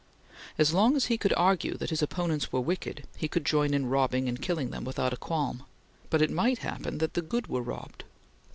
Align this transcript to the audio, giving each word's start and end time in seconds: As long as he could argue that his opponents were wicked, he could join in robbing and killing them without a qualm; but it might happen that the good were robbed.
As 0.57 0.73
long 0.73 0.95
as 0.95 1.05
he 1.13 1.17
could 1.19 1.31
argue 1.37 1.77
that 1.77 1.91
his 1.91 2.01
opponents 2.01 2.51
were 2.51 2.59
wicked, 2.59 3.05
he 3.17 3.27
could 3.27 3.45
join 3.45 3.71
in 3.71 3.85
robbing 3.85 4.27
and 4.27 4.41
killing 4.41 4.71
them 4.71 4.83
without 4.83 5.13
a 5.13 5.15
qualm; 5.15 5.61
but 6.09 6.23
it 6.23 6.31
might 6.31 6.57
happen 6.65 6.97
that 6.97 7.13
the 7.13 7.21
good 7.21 7.45
were 7.45 7.61
robbed. 7.61 8.03